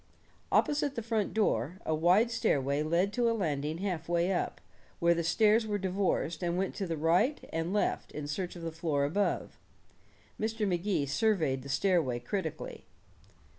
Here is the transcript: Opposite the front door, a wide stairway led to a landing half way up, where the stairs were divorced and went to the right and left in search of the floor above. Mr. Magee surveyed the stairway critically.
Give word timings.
Opposite 0.51 0.95
the 0.95 1.03
front 1.03 1.31
door, 1.31 1.77
a 1.85 1.93
wide 1.93 2.31
stairway 2.31 2.81
led 2.81 3.13
to 3.13 3.29
a 3.29 3.37
landing 3.37 3.77
half 3.77 4.09
way 4.09 4.31
up, 4.33 4.59
where 4.97 5.13
the 5.13 5.23
stairs 5.23 5.67
were 5.67 5.77
divorced 5.77 6.41
and 6.41 6.57
went 6.57 6.73
to 6.77 6.87
the 6.87 6.97
right 6.97 7.39
and 7.53 7.71
left 7.71 8.11
in 8.11 8.25
search 8.27 8.55
of 8.55 8.63
the 8.63 8.71
floor 8.71 9.05
above. 9.05 9.59
Mr. 10.39 10.67
Magee 10.67 11.05
surveyed 11.05 11.61
the 11.61 11.69
stairway 11.69 12.17
critically. 12.19 12.87